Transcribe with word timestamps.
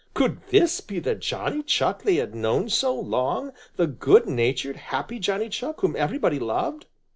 Could 0.15 0.39
this 0.49 0.81
be 0.81 0.97
the 0.99 1.13
Johnny 1.13 1.61
Chuck 1.61 2.01
they 2.01 2.15
had 2.15 2.33
known 2.33 2.69
so 2.69 2.91
long, 2.95 3.51
the 3.75 3.85
good 3.85 4.25
natured, 4.27 4.77
happy 4.77 5.19
Johnny 5.19 5.47
Chuck 5.47 5.81
whom 5.81 5.95
everybody 5.95 6.39
loved? 6.39 6.87